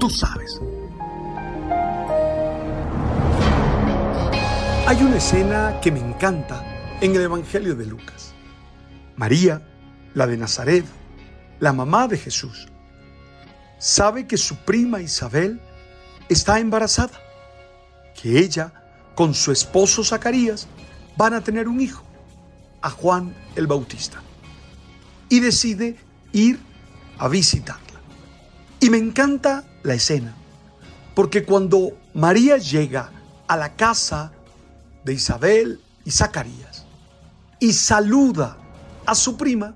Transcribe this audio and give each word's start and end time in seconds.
Tú 0.00 0.08
sabes. 0.08 0.58
Hay 4.86 5.02
una 5.02 5.18
escena 5.18 5.78
que 5.82 5.92
me 5.92 6.00
encanta 6.00 6.96
en 7.02 7.14
el 7.14 7.20
Evangelio 7.20 7.74
de 7.74 7.84
Lucas. 7.84 8.32
María, 9.16 9.60
la 10.14 10.26
de 10.26 10.38
Nazaret, 10.38 10.86
la 11.58 11.74
mamá 11.74 12.08
de 12.08 12.16
Jesús, 12.16 12.68
sabe 13.78 14.26
que 14.26 14.38
su 14.38 14.56
prima 14.64 15.02
Isabel 15.02 15.60
está 16.30 16.58
embarazada, 16.60 17.20
que 18.20 18.38
ella 18.38 18.72
con 19.14 19.34
su 19.34 19.52
esposo 19.52 20.02
Zacarías 20.02 20.66
van 21.18 21.34
a 21.34 21.42
tener 21.42 21.68
un 21.68 21.78
hijo, 21.78 22.02
a 22.80 22.88
Juan 22.88 23.34
el 23.54 23.66
Bautista, 23.66 24.22
y 25.28 25.40
decide 25.40 25.98
ir 26.32 26.58
a 27.18 27.28
visitarla. 27.28 28.00
Y 28.80 28.88
me 28.88 28.96
encanta 28.96 29.66
la 29.82 29.94
escena, 29.94 30.34
porque 31.14 31.44
cuando 31.44 31.96
María 32.14 32.58
llega 32.58 33.10
a 33.46 33.56
la 33.56 33.74
casa 33.76 34.32
de 35.04 35.14
Isabel 35.14 35.80
y 36.04 36.10
Zacarías 36.10 36.86
y 37.58 37.72
saluda 37.72 38.56
a 39.06 39.14
su 39.14 39.36
prima, 39.36 39.74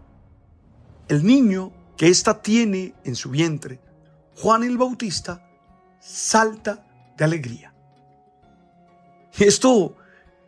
el 1.09 1.25
niño 1.25 1.73
que 1.97 2.09
ésta 2.09 2.41
tiene 2.41 2.95
en 3.05 3.15
su 3.15 3.31
vientre, 3.31 3.81
Juan 4.37 4.65
el 4.65 4.79
Bautista, 4.79 5.47
salta 6.01 6.85
de 7.17 7.25
alegría. 7.25 7.73
Y 9.39 9.45
esto 9.45 9.97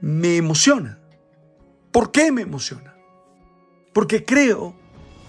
me 0.01 0.37
emociona. 0.37 0.99
¿Por 1.93 2.13
qué 2.13 2.31
me 2.31 2.43
emociona? 2.43 2.95
Porque 3.93 4.25
creo 4.25 4.77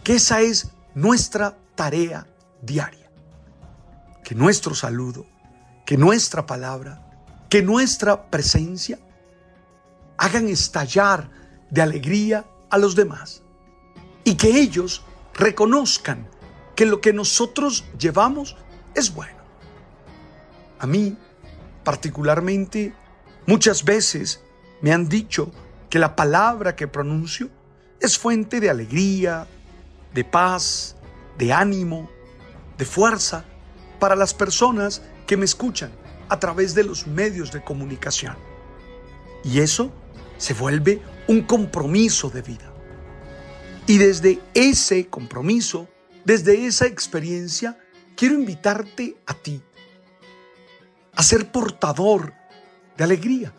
que 0.03 0.15
esa 0.15 0.41
es 0.41 0.71
nuestra 0.93 1.57
tarea 1.75 2.27
diaria. 2.61 3.06
Que 4.27 4.35
nuestro 4.35 4.75
saludo, 4.75 5.25
que 5.85 5.95
nuestra 5.95 6.45
palabra, 6.45 7.01
que 7.49 7.61
nuestra 7.61 8.29
presencia 8.29 8.99
hagan 10.17 10.49
estallar 10.49 11.29
de 11.69 11.81
alegría 11.81 12.45
a 12.69 12.77
los 12.77 12.93
demás 12.93 13.41
y 14.25 14.35
que 14.35 14.59
ellos 14.59 15.05
reconozcan 15.33 16.27
que 16.75 16.85
lo 16.85 16.99
que 16.99 17.13
nosotros 17.13 17.85
llevamos 17.97 18.57
es 18.95 19.15
bueno. 19.15 19.39
A 20.79 20.87
mí, 20.87 21.15
particularmente, 21.85 22.93
muchas 23.45 23.85
veces 23.85 24.43
me 24.81 24.91
han 24.91 25.07
dicho 25.07 25.53
que 25.89 25.99
la 25.99 26.17
palabra 26.17 26.75
que 26.75 26.89
pronuncio 26.89 27.49
es 28.01 28.17
fuente 28.17 28.59
de 28.59 28.69
alegría, 28.69 29.47
de 30.13 30.25
paz, 30.25 30.97
de 31.37 31.53
ánimo, 31.53 32.09
de 32.77 32.83
fuerza 32.83 33.45
para 33.99 34.15
las 34.15 34.33
personas 34.33 35.01
que 35.25 35.37
me 35.37 35.45
escuchan 35.45 35.91
a 36.29 36.39
través 36.39 36.75
de 36.75 36.83
los 36.83 37.07
medios 37.07 37.51
de 37.51 37.63
comunicación. 37.63 38.35
Y 39.43 39.59
eso 39.59 39.91
se 40.37 40.53
vuelve 40.53 41.01
un 41.27 41.41
compromiso 41.41 42.29
de 42.29 42.41
vida. 42.41 42.73
Y 43.85 43.97
desde 43.97 44.39
ese 44.53 45.07
compromiso, 45.07 45.87
desde 46.25 46.65
esa 46.65 46.85
experiencia, 46.85 47.77
quiero 48.15 48.35
invitarte 48.35 49.15
a 49.25 49.33
ti 49.33 49.61
a 51.17 51.23
ser 51.23 51.51
portador 51.51 52.33
de 52.95 53.03
alegría, 53.03 53.51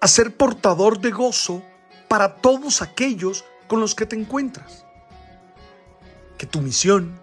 a 0.00 0.08
ser 0.08 0.36
portador 0.36 1.00
de 1.00 1.10
gozo 1.10 1.62
para 2.06 2.36
todos 2.36 2.82
aquellos 2.82 3.44
con 3.66 3.80
los 3.80 3.94
que 3.94 4.04
te 4.04 4.14
encuentras. 4.14 4.84
Que 6.36 6.44
tu 6.44 6.60
misión, 6.60 7.18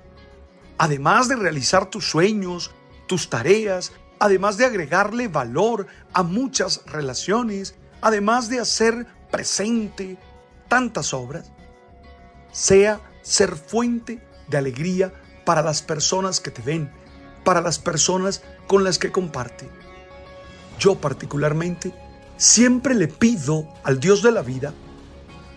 además 0.80 1.28
de 1.28 1.36
realizar 1.36 1.90
tus 1.90 2.10
sueños, 2.10 2.72
tus 3.06 3.30
tareas, 3.30 3.92
además 4.18 4.58
de 4.58 4.66
agregarle 4.66 5.28
valor 5.28 5.88
a 6.14 6.24
muchas 6.24 6.82
relaciones, 6.86 7.76
además 8.02 8.50
de 8.50 8.62
hacer 8.62 9.06
presente 9.30 10.18
tantas 10.70 11.14
obras, 11.14 11.52
sea 12.52 13.02
ser 13.22 13.56
fuente 13.56 14.26
de 14.48 14.58
alegría 14.58 15.14
para 15.46 15.62
las 15.62 15.82
personas 15.82 16.40
que 16.40 16.50
te 16.50 16.62
ven, 16.62 16.90
para 17.44 17.60
las 17.60 17.78
personas 17.78 18.42
con 18.68 18.86
las 18.86 18.98
que 18.98 19.12
comparte. 19.12 19.70
Yo 20.80 20.96
particularmente 20.96 21.94
siempre 22.38 22.96
le 22.96 23.10
pido 23.10 23.68
al 23.84 24.00
Dios 24.00 24.24
de 24.24 24.32
la 24.32 24.44
vida 24.44 24.74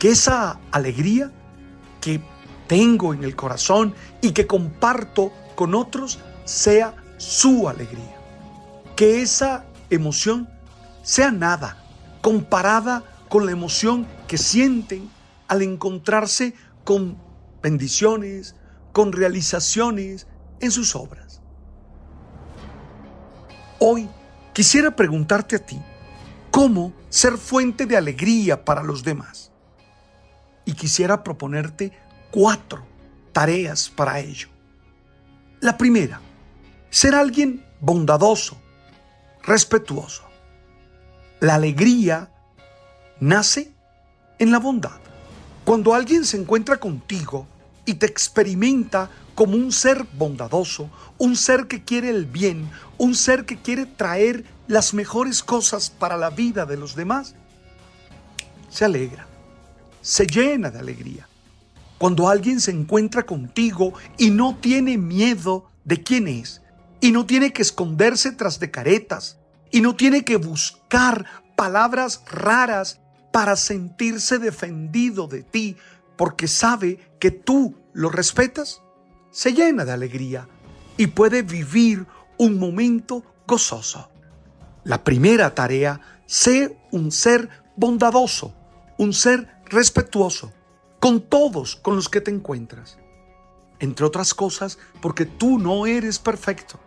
que 0.00 0.10
esa 0.10 0.58
alegría 0.72 1.30
que 2.00 2.20
tengo 2.66 3.14
en 3.14 3.24
el 3.24 3.36
corazón 3.36 3.94
y 4.20 4.32
que 4.32 4.46
comparto 4.46 5.32
con 5.54 5.74
otros 5.74 6.18
sea 6.44 6.94
su 7.16 7.68
alegría. 7.68 8.16
Que 8.96 9.22
esa 9.22 9.64
emoción 9.90 10.48
sea 11.02 11.30
nada 11.30 11.82
comparada 12.20 13.04
con 13.28 13.46
la 13.46 13.52
emoción 13.52 14.06
que 14.28 14.38
sienten 14.38 15.10
al 15.48 15.62
encontrarse 15.62 16.54
con 16.84 17.18
bendiciones, 17.62 18.54
con 18.92 19.12
realizaciones 19.12 20.26
en 20.60 20.70
sus 20.70 20.94
obras. 20.96 21.42
Hoy 23.78 24.08
quisiera 24.52 24.94
preguntarte 24.94 25.56
a 25.56 25.58
ti, 25.58 25.80
¿cómo 26.50 26.92
ser 27.08 27.36
fuente 27.36 27.84
de 27.86 27.96
alegría 27.96 28.64
para 28.64 28.82
los 28.82 29.02
demás? 29.02 29.50
Y 30.64 30.74
quisiera 30.74 31.24
proponerte 31.24 31.92
cuatro 32.32 32.82
tareas 33.32 33.88
para 33.88 34.18
ello. 34.18 34.48
La 35.60 35.78
primera, 35.78 36.20
ser 36.90 37.14
alguien 37.14 37.64
bondadoso, 37.80 38.60
respetuoso. 39.44 40.24
La 41.38 41.54
alegría 41.54 42.32
nace 43.20 43.72
en 44.40 44.50
la 44.50 44.58
bondad. 44.58 44.98
Cuando 45.64 45.94
alguien 45.94 46.24
se 46.24 46.36
encuentra 46.36 46.78
contigo 46.78 47.46
y 47.84 47.94
te 47.94 48.06
experimenta 48.06 49.08
como 49.34 49.54
un 49.54 49.70
ser 49.70 50.04
bondadoso, 50.14 50.90
un 51.18 51.36
ser 51.36 51.68
que 51.68 51.84
quiere 51.84 52.10
el 52.10 52.26
bien, 52.26 52.68
un 52.98 53.14
ser 53.14 53.44
que 53.44 53.60
quiere 53.60 53.86
traer 53.86 54.44
las 54.66 54.94
mejores 54.94 55.42
cosas 55.42 55.90
para 55.90 56.16
la 56.16 56.30
vida 56.30 56.66
de 56.66 56.76
los 56.76 56.96
demás, 56.96 57.34
se 58.68 58.84
alegra, 58.84 59.26
se 60.00 60.26
llena 60.26 60.70
de 60.70 60.78
alegría. 60.78 61.28
Cuando 62.02 62.28
alguien 62.28 62.58
se 62.58 62.72
encuentra 62.72 63.22
contigo 63.22 63.92
y 64.18 64.30
no 64.30 64.56
tiene 64.56 64.98
miedo 64.98 65.70
de 65.84 66.02
quién 66.02 66.26
es, 66.26 66.60
y 67.00 67.12
no 67.12 67.26
tiene 67.26 67.52
que 67.52 67.62
esconderse 67.62 68.32
tras 68.32 68.58
de 68.58 68.72
caretas, 68.72 69.38
y 69.70 69.82
no 69.82 69.94
tiene 69.94 70.24
que 70.24 70.34
buscar 70.34 71.24
palabras 71.54 72.24
raras 72.28 73.00
para 73.30 73.54
sentirse 73.54 74.40
defendido 74.40 75.28
de 75.28 75.44
ti 75.44 75.76
porque 76.16 76.48
sabe 76.48 76.98
que 77.20 77.30
tú 77.30 77.76
lo 77.92 78.10
respetas, 78.10 78.82
se 79.30 79.52
llena 79.52 79.84
de 79.84 79.92
alegría 79.92 80.48
y 80.96 81.06
puede 81.06 81.42
vivir 81.42 82.08
un 82.36 82.58
momento 82.58 83.22
gozoso. 83.46 84.10
La 84.82 85.04
primera 85.04 85.54
tarea, 85.54 86.00
sé 86.26 86.76
un 86.90 87.12
ser 87.12 87.48
bondadoso, 87.76 88.52
un 88.98 89.12
ser 89.12 89.46
respetuoso 89.66 90.52
con 91.02 91.20
todos 91.20 91.74
con 91.76 91.96
los 91.96 92.08
que 92.08 92.22
te 92.22 92.30
encuentras. 92.30 92.96
Entre 93.80 94.06
otras 94.06 94.32
cosas, 94.32 94.78
porque 95.02 95.26
tú 95.26 95.58
no 95.58 95.86
eres 95.86 96.18
perfecto 96.18 96.78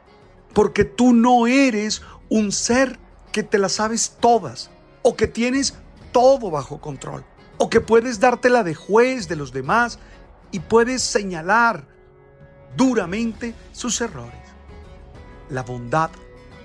porque 0.56 0.86
tú 0.86 1.14
no 1.14 1.46
eres 1.46 2.02
un 2.30 2.52
ser 2.54 2.98
que 3.34 3.44
te 3.44 3.60
las 3.60 3.74
sabes 3.74 4.16
todas 4.22 4.72
o 5.04 5.16
que 5.18 5.28
tienes 5.28 5.76
todo 6.14 6.50
bajo 6.50 6.80
control 6.80 7.26
o 7.58 7.70
que 7.70 7.82
puedes 7.82 8.22
dártela 8.22 8.64
de 8.64 8.74
juez 8.74 9.28
de 9.28 9.36
los 9.36 9.52
demás 9.52 10.00
y 10.52 10.62
puedes 10.62 11.04
señalar 11.04 11.86
duramente 12.78 13.54
sus 13.74 14.00
errores. 14.00 14.40
La 15.50 15.62
bondad 15.62 16.10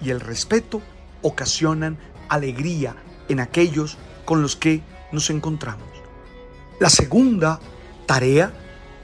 y 0.01 0.11
el 0.11 0.21
respeto 0.21 0.81
ocasionan 1.23 1.99
alegría 2.29 2.95
en 3.29 3.41
aquellos 3.41 3.99
con 4.25 4.41
los 4.41 4.55
que 4.55 4.83
nos 5.11 5.31
encontramos. 5.31 5.90
La 6.81 6.89
segunda 6.89 7.61
tarea 8.07 8.55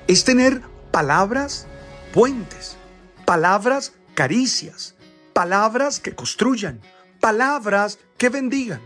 es 0.06 0.24
tener 0.24 0.62
palabras 0.90 1.66
puentes, 2.14 2.78
palabras 3.26 3.92
caricias, 4.14 4.94
palabras 5.34 6.00
que 6.00 6.14
construyan, 6.14 6.80
palabras 7.20 7.98
que 8.16 8.30
bendigan. 8.30 8.80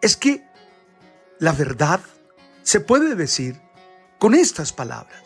Es 0.00 0.16
que 0.16 0.44
la 1.38 1.52
verdad 1.52 2.00
se 2.64 2.80
puede 2.80 3.14
decir 3.14 3.60
con 4.18 4.34
estas 4.34 4.72
palabras. 4.72 5.22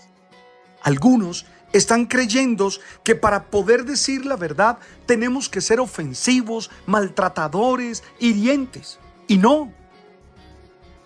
Algunos 0.83 1.47
están 1.73 2.05
creyendo 2.05 2.69
que 3.05 3.15
para 3.15 3.45
poder 3.45 3.87
decir 3.87 4.27
la 4.27 4.37
verdad 4.37 4.77
tenemos 5.07 5.49
que 5.49 5.63
ser 5.63 5.81
ofensivos, 5.81 6.71
maltratadores, 6.85 8.03
hirientes. 8.21 8.99
Y 9.29 9.39
no. 9.39 9.73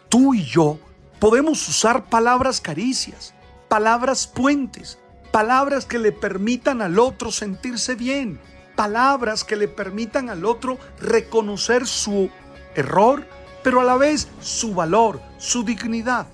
Tú 0.08 0.34
y 0.34 0.42
yo 0.44 0.80
podemos 1.18 1.68
usar 1.68 2.04
palabras 2.04 2.60
caricias, 2.60 3.34
palabras 3.68 4.26
puentes, 4.26 4.98
palabras 5.32 5.86
que 5.86 5.98
le 5.98 6.12
permitan 6.12 6.82
al 6.82 6.98
otro 6.98 7.30
sentirse 7.30 7.94
bien, 7.94 8.40
palabras 8.74 9.44
que 9.44 9.56
le 9.56 9.68
permitan 9.68 10.30
al 10.30 10.44
otro 10.44 10.78
reconocer 11.00 11.86
su 11.86 12.30
error, 12.74 13.26
pero 13.62 13.80
a 13.80 13.84
la 13.84 13.96
vez 13.96 14.28
su 14.40 14.74
valor, 14.74 15.20
su 15.38 15.64
dignidad. 15.64 16.26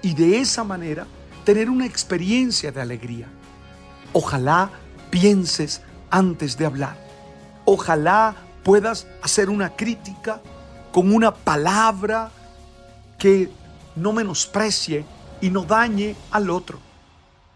Y 0.00 0.14
de 0.14 0.40
esa 0.40 0.64
manera 0.64 1.06
tener 1.44 1.68
una 1.68 1.86
experiencia 1.86 2.70
de 2.72 2.80
alegría. 2.80 3.26
Ojalá 4.12 4.70
pienses 5.10 5.82
antes 6.10 6.56
de 6.56 6.66
hablar. 6.66 6.96
Ojalá 7.64 8.36
puedas 8.62 9.06
hacer 9.22 9.50
una 9.50 9.70
crítica 9.70 10.40
con 10.92 11.12
una 11.12 11.34
palabra 11.34 12.30
que 13.18 13.50
no 14.00 14.12
menosprecie 14.12 15.04
y 15.40 15.50
no 15.50 15.64
dañe 15.64 16.16
al 16.30 16.50
otro. 16.50 16.78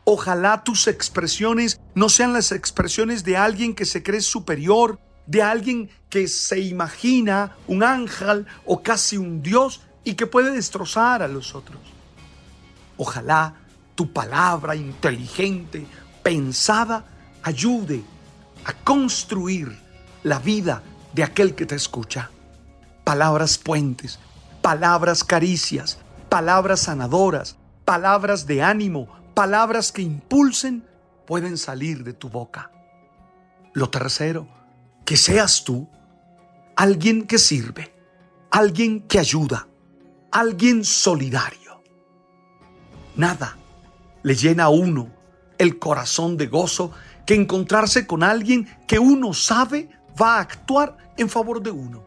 Ojalá 0.05 0.65
tus 0.65 0.89
expresiones 0.89 1.81
no 1.95 2.09
sean 2.09 2.33
las 2.33 2.53
expresiones 2.53 3.25
de 3.25 3.37
alguien 3.37 3.75
que 3.75 3.85
se 3.85 4.03
cree 4.03 4.21
superior, 4.21 4.99
de 5.27 5.43
alguien 5.43 5.91
que 6.11 6.27
se 6.27 6.61
imagina 6.61 7.57
un 7.69 7.83
ángel 7.83 8.47
o 8.65 8.83
casi 8.83 9.17
un 9.17 9.43
dios 9.43 9.83
y 10.05 10.15
que 10.15 10.27
puede 10.27 10.51
destrozar 10.51 11.23
a 11.23 11.29
los 11.29 11.55
otros. 11.55 11.81
Ojalá 12.97 13.55
tu 13.95 14.13
palabra 14.13 14.75
inteligente, 14.75 15.87
pensada, 16.23 17.05
ayude 17.43 18.03
a 18.65 18.73
construir 18.73 19.79
la 20.25 20.39
vida 20.39 20.83
de 21.13 21.23
aquel 21.23 21.55
que 21.55 21.67
te 21.67 21.75
escucha. 21.75 22.31
Palabras 23.05 23.59
puentes, 23.59 24.19
palabras 24.61 25.25
caricias, 25.25 25.99
palabras 26.33 26.81
sanadoras, 26.81 27.59
palabras 27.85 28.47
de 28.47 28.63
ánimo, 28.63 29.07
palabras 29.35 29.93
que 29.93 30.01
impulsen 30.01 30.83
pueden 31.27 31.59
salir 31.59 32.05
de 32.05 32.15
tu 32.15 32.31
boca. 32.31 32.71
Lo 33.75 33.91
tercero, 33.91 34.49
que 35.05 35.19
seas 35.19 35.63
tú 35.63 35.91
alguien 36.75 37.27
que 37.27 37.37
sirve, 37.37 37.95
alguien 38.51 39.03
que 39.03 39.19
ayuda, 39.19 39.69
alguien 40.31 40.87
solidario. 40.87 41.83
Nada 43.15 43.59
le 44.23 44.35
llena 44.35 44.65
a 44.65 44.69
uno 44.71 45.11
el 45.59 45.79
corazón 45.79 46.39
de 46.39 46.47
gozo 46.47 46.93
que 47.27 47.35
encontrarse 47.35 48.07
con 48.07 48.23
alguien 48.23 48.75
que 48.87 48.99
uno 48.99 49.35
sabe 49.35 49.91
va 50.19 50.37
a 50.39 50.41
actuar 50.41 50.97
en 51.19 51.29
favor 51.29 51.63
de 51.63 51.73
uno, 51.73 52.07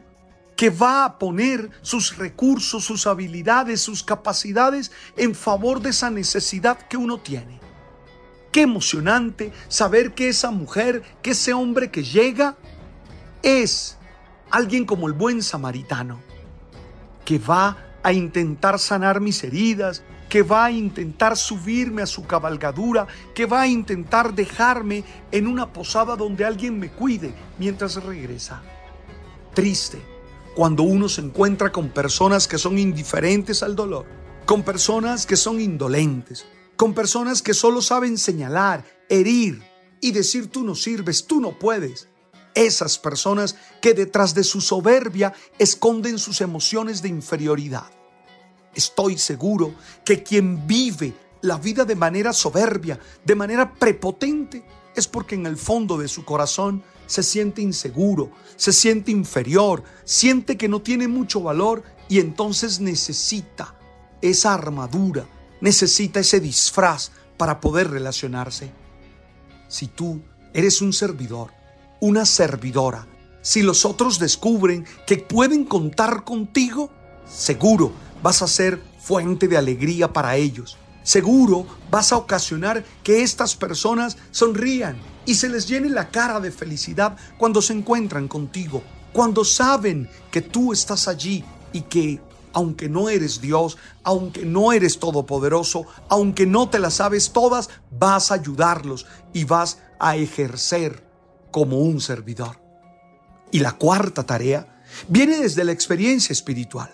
que 0.56 0.70
va 0.70 1.06
a 1.06 1.20
poner 1.20 1.70
sus 1.82 2.18
recursos, 2.18 2.84
sus 2.84 3.08
habilidades, 3.08 3.82
sus 3.82 4.04
capacidades 4.04 4.92
en 5.18 5.36
favor 5.36 5.82
de 5.82 5.90
esa 5.90 6.10
necesidad 6.10 6.78
que 6.88 6.98
uno 6.98 7.20
tiene. 7.20 7.60
Qué 8.52 8.62
emocionante 8.62 9.52
saber 9.68 10.14
que 10.14 10.30
esa 10.30 10.52
mujer, 10.52 11.04
que 11.22 11.32
ese 11.32 11.54
hombre 11.54 11.92
que 11.92 12.04
llega, 12.04 12.56
es 13.44 13.98
alguien 14.50 14.86
como 14.86 15.08
el 15.08 15.14
buen 15.14 15.44
samaritano, 15.44 16.22
que 17.26 17.38
va 17.38 17.78
a 18.02 18.14
intentar 18.14 18.80
sanar 18.80 19.20
mis 19.20 19.44
heridas, 19.44 20.04
que 20.30 20.42
va 20.42 20.66
a 20.66 20.72
intentar 20.72 21.36
subirme 21.36 22.02
a 22.02 22.08
su 22.08 22.26
cabalgadura, 22.26 23.08
que 23.34 23.46
va 23.46 23.62
a 23.62 23.68
intentar 23.68 24.34
dejarme 24.34 25.04
en 25.32 25.48
una 25.48 25.74
posada 25.74 26.16
donde 26.16 26.46
alguien 26.46 26.80
me 26.80 26.90
cuide 26.90 27.34
mientras 27.60 28.02
regresa. 28.02 28.62
Triste 29.54 30.15
cuando 30.56 30.84
uno 30.84 31.10
se 31.10 31.20
encuentra 31.20 31.72
con 31.72 31.90
personas 31.90 32.48
que 32.48 32.58
son 32.58 32.80
indiferentes 32.80 33.62
al 33.62 33.76
dolor, 33.76 34.06
con 34.46 34.64
personas 34.64 35.26
que 35.26 35.36
son 35.36 35.60
indolentes, 35.60 36.46
con 36.78 36.94
personas 36.94 37.42
que 37.42 37.54
solo 37.54 37.82
saben 37.82 38.18
señalar, 38.18 38.86
herir 39.10 39.62
y 40.00 40.12
decir 40.12 40.50
tú 40.50 40.64
no 40.64 40.74
sirves, 40.74 41.28
tú 41.28 41.42
no 41.42 41.60
puedes. 41.60 42.08
Esas 42.54 42.98
personas 42.98 43.58
que 43.82 43.94
detrás 43.94 44.34
de 44.34 44.46
su 44.46 44.62
soberbia 44.62 45.34
esconden 45.60 46.18
sus 46.18 46.40
emociones 46.40 47.02
de 47.02 47.10
inferioridad. 47.10 47.92
Estoy 48.74 49.18
seguro 49.18 49.74
que 50.06 50.24
quien 50.24 50.66
vive 50.66 51.14
la 51.42 51.58
vida 51.58 51.84
de 51.84 51.96
manera 51.96 52.32
soberbia, 52.32 52.98
de 53.26 53.36
manera 53.36 53.74
prepotente, 53.74 54.66
es 54.96 55.06
porque 55.08 55.36
en 55.36 55.46
el 55.46 55.58
fondo 55.58 55.98
de 55.98 56.08
su 56.08 56.24
corazón 56.24 56.82
se 57.08 57.24
siente 57.24 57.62
inseguro, 57.62 58.32
se 58.56 58.74
siente 58.74 59.12
inferior, 59.12 59.84
siente 60.04 60.58
que 60.58 60.68
no 60.68 60.82
tiene 60.82 61.08
mucho 61.08 61.42
valor 61.42 61.84
y 62.10 62.20
entonces 62.20 62.80
necesita 62.80 63.76
esa 64.22 64.54
armadura, 64.54 65.28
necesita 65.62 66.20
ese 66.20 66.40
disfraz 66.40 67.12
para 67.38 67.60
poder 67.60 67.90
relacionarse. 67.90 68.72
Si 69.68 69.88
tú 69.88 70.22
eres 70.54 70.82
un 70.82 70.94
servidor, 70.94 71.52
una 72.00 72.26
servidora, 72.26 73.08
si 73.42 73.62
los 73.62 73.86
otros 73.86 74.20
descubren 74.20 74.86
que 75.06 75.18
pueden 75.18 75.66
contar 75.66 76.24
contigo, 76.24 76.90
seguro 77.28 77.92
vas 78.24 78.42
a 78.42 78.48
ser 78.48 78.82
fuente 79.00 79.48
de 79.48 79.58
alegría 79.58 80.12
para 80.12 80.36
ellos. 80.36 80.78
Seguro 81.04 81.68
vas 81.92 82.12
a 82.12 82.18
ocasionar 82.18 82.84
que 83.04 83.22
estas 83.22 83.56
personas 83.56 84.18
sonrían 84.32 84.98
y 85.26 85.36
se 85.36 85.50
les 85.50 85.68
llene 85.68 85.90
la 85.90 86.10
cara 86.10 86.40
de 86.40 86.52
felicidad 86.52 87.18
cuando 87.38 87.62
se 87.62 87.74
encuentran 87.74 88.28
contigo, 88.28 88.84
cuando 89.14 89.44
saben 89.44 90.10
que 90.32 90.42
tú 90.42 90.74
estás 90.74 91.08
allí 91.08 91.44
y 91.74 91.82
que 91.82 92.22
aunque 92.54 92.88
no 92.88 93.10
eres 93.10 93.42
Dios, 93.42 93.78
aunque 94.04 94.46
no 94.46 94.72
eres 94.72 94.98
todopoderoso, 94.98 95.86
aunque 96.08 96.46
no 96.46 96.70
te 96.70 96.80
las 96.80 96.96
sabes 96.96 97.32
todas, 97.34 97.70
vas 97.92 98.32
a 98.32 98.36
ayudarlos 98.36 99.06
y 99.34 99.44
vas 99.44 99.80
a 100.00 100.16
ejercer 100.16 101.04
como 101.52 101.80
un 101.80 102.00
servidor. 102.00 102.62
Y 103.52 103.60
la 103.60 103.74
cuarta 103.74 104.26
tarea 104.26 104.82
viene 105.10 105.38
desde 105.38 105.66
la 105.66 105.74
experiencia 105.74 106.32
espiritual. 106.32 106.92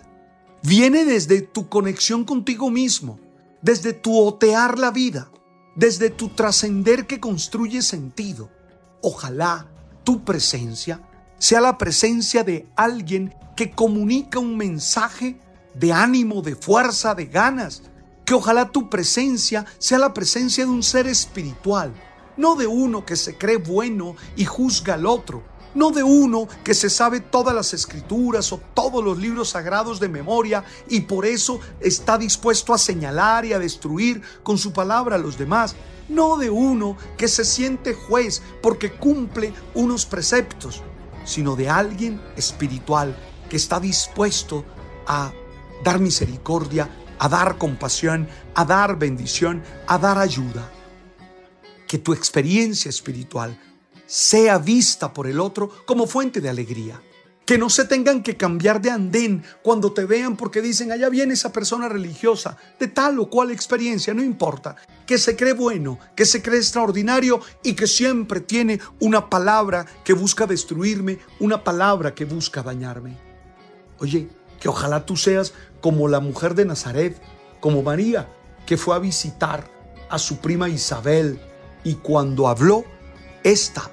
Viene 0.62 1.04
desde 1.04 1.42
tu 1.42 1.68
conexión 1.68 2.24
contigo 2.24 2.70
mismo, 2.70 3.18
desde 3.60 3.92
tu 3.92 4.16
otear 4.16 4.78
la 4.78 4.90
vida, 4.90 5.31
desde 5.74 6.10
tu 6.10 6.28
trascender 6.28 7.06
que 7.06 7.20
construye 7.20 7.82
sentido. 7.82 8.50
Ojalá 9.00 9.68
tu 10.04 10.24
presencia 10.24 11.00
sea 11.42 11.60
la 11.60 11.76
presencia 11.76 12.44
de 12.44 12.68
alguien 12.76 13.34
que 13.56 13.72
comunica 13.72 14.38
un 14.38 14.56
mensaje 14.56 15.40
de 15.74 15.92
ánimo, 15.92 16.40
de 16.40 16.54
fuerza, 16.54 17.16
de 17.16 17.26
ganas. 17.26 17.82
Que 18.24 18.34
ojalá 18.34 18.70
tu 18.70 18.88
presencia 18.88 19.66
sea 19.78 19.98
la 19.98 20.14
presencia 20.14 20.64
de 20.64 20.70
un 20.70 20.84
ser 20.84 21.08
espiritual, 21.08 21.92
no 22.36 22.54
de 22.54 22.68
uno 22.68 23.04
que 23.04 23.16
se 23.16 23.36
cree 23.36 23.56
bueno 23.56 24.14
y 24.36 24.44
juzga 24.44 24.94
al 24.94 25.04
otro, 25.04 25.42
no 25.74 25.90
de 25.90 26.02
uno 26.02 26.48
que 26.64 26.74
se 26.74 26.90
sabe 26.90 27.20
todas 27.20 27.54
las 27.54 27.72
escrituras 27.74 28.52
o 28.52 28.60
todos 28.74 29.02
los 29.02 29.18
libros 29.18 29.50
sagrados 29.50 30.00
de 30.00 30.08
memoria 30.08 30.64
y 30.88 31.00
por 31.00 31.26
eso 31.26 31.60
está 31.80 32.18
dispuesto 32.18 32.74
a 32.74 32.78
señalar 32.78 33.44
y 33.44 33.52
a 33.52 33.58
destruir 33.58 34.22
con 34.42 34.58
su 34.58 34.72
palabra 34.72 35.16
a 35.16 35.18
los 35.18 35.38
demás, 35.38 35.74
no 36.08 36.36
de 36.36 36.50
uno 36.50 36.96
que 37.16 37.28
se 37.28 37.44
siente 37.44 37.94
juez 37.94 38.42
porque 38.62 38.92
cumple 38.92 39.52
unos 39.74 40.06
preceptos, 40.06 40.82
sino 41.24 41.56
de 41.56 41.68
alguien 41.68 42.20
espiritual 42.36 43.16
que 43.48 43.56
está 43.56 43.80
dispuesto 43.80 44.64
a 45.06 45.32
dar 45.84 46.00
misericordia, 46.00 46.88
a 47.18 47.28
dar 47.28 47.58
compasión, 47.58 48.28
a 48.54 48.64
dar 48.64 48.98
bendición, 48.98 49.62
a 49.86 49.98
dar 49.98 50.18
ayuda. 50.18 50.70
Que 51.86 51.98
tu 51.98 52.14
experiencia 52.14 52.88
espiritual 52.88 53.58
sea 54.06 54.58
vista 54.58 55.12
por 55.12 55.26
el 55.26 55.40
otro 55.40 55.70
como 55.86 56.06
fuente 56.06 56.40
de 56.40 56.48
alegría. 56.48 57.00
Que 57.44 57.58
no 57.58 57.68
se 57.68 57.84
tengan 57.84 58.22
que 58.22 58.36
cambiar 58.36 58.80
de 58.80 58.90
andén 58.90 59.42
cuando 59.62 59.92
te 59.92 60.04
vean 60.04 60.36
porque 60.36 60.62
dicen, 60.62 60.92
allá 60.92 61.08
viene 61.08 61.34
esa 61.34 61.52
persona 61.52 61.88
religiosa, 61.88 62.56
de 62.78 62.86
tal 62.86 63.18
o 63.18 63.28
cual 63.28 63.50
experiencia, 63.50 64.14
no 64.14 64.22
importa. 64.22 64.76
Que 65.06 65.18
se 65.18 65.34
cree 65.34 65.52
bueno, 65.52 65.98
que 66.14 66.24
se 66.24 66.40
cree 66.40 66.58
extraordinario 66.58 67.40
y 67.64 67.74
que 67.74 67.88
siempre 67.88 68.40
tiene 68.40 68.80
una 69.00 69.28
palabra 69.28 69.86
que 70.04 70.12
busca 70.12 70.46
destruirme, 70.46 71.18
una 71.40 71.64
palabra 71.64 72.14
que 72.14 72.24
busca 72.24 72.62
dañarme. 72.62 73.18
Oye, 73.98 74.28
que 74.60 74.68
ojalá 74.68 75.04
tú 75.04 75.16
seas 75.16 75.52
como 75.80 76.06
la 76.06 76.20
mujer 76.20 76.54
de 76.54 76.64
Nazaret, 76.64 77.20
como 77.58 77.82
María, 77.82 78.28
que 78.66 78.76
fue 78.76 78.94
a 78.94 79.00
visitar 79.00 79.68
a 80.08 80.18
su 80.18 80.38
prima 80.38 80.68
Isabel 80.68 81.40
y 81.84 81.94
cuando 81.94 82.46
habló, 82.46 82.84
ésta 83.44 83.90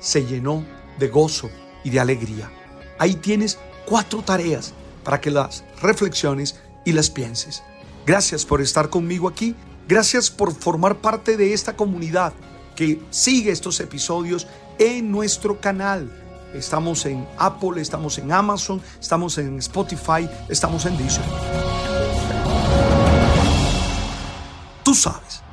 se 0.00 0.24
llenó 0.24 0.64
de 0.98 1.08
gozo 1.08 1.50
y 1.84 1.90
de 1.90 2.00
alegría. 2.00 2.50
Ahí 2.98 3.14
tienes 3.14 3.58
cuatro 3.86 4.22
tareas 4.22 4.72
para 5.04 5.20
que 5.20 5.30
las 5.30 5.64
reflexiones 5.80 6.56
y 6.84 6.92
las 6.92 7.10
pienses. 7.10 7.62
Gracias 8.06 8.44
por 8.44 8.60
estar 8.60 8.88
conmigo 8.88 9.28
aquí. 9.28 9.54
Gracias 9.88 10.30
por 10.30 10.54
formar 10.54 10.96
parte 10.96 11.36
de 11.36 11.52
esta 11.52 11.76
comunidad 11.76 12.32
que 12.74 13.00
sigue 13.10 13.50
estos 13.50 13.80
episodios 13.80 14.46
en 14.78 15.10
nuestro 15.10 15.60
canal. 15.60 16.10
Estamos 16.54 17.06
en 17.06 17.26
Apple, 17.38 17.80
estamos 17.80 18.18
en 18.18 18.32
Amazon, 18.32 18.80
estamos 19.00 19.38
en 19.38 19.58
Spotify, 19.58 20.28
estamos 20.48 20.86
en 20.86 20.96
Disney. 20.96 21.28
Tú 24.82 24.94
sabes. 24.94 25.45